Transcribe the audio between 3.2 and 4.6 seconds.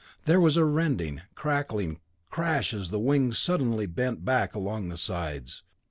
suddenly bent back